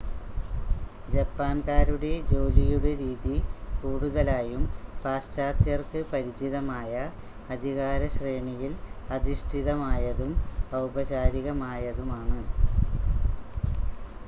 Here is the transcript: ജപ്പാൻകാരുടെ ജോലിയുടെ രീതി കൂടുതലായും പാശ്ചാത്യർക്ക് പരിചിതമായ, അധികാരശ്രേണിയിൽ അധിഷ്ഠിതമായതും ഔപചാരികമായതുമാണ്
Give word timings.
ജപ്പാൻകാരുടെ 1.07 2.11
ജോലിയുടെ 2.29 2.91
രീതി 3.01 3.35
കൂടുതലായും 3.81 4.63
പാശ്ചാത്യർക്ക് 5.03 5.99
പരിചിതമായ, 6.11 6.93
അധികാരശ്രേണിയിൽ 7.49 8.73
അധിഷ്ഠിതമായതും 9.09 10.31
ഔപചാരികമായതുമാണ് 10.79 12.41